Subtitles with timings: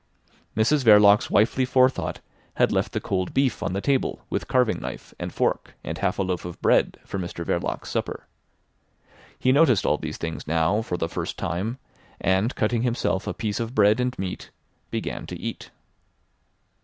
[0.57, 2.21] Mrs Verloc's wifely forethought
[2.55, 6.17] had left the cold beef on the table with carving knife and fork and half
[6.17, 8.25] a loaf of bread for Mr Verloc's supper.
[9.37, 11.77] He noticed all these things now for the first time,
[12.19, 14.49] and cutting himself a piece of bread and meat,
[14.89, 15.69] began to eat.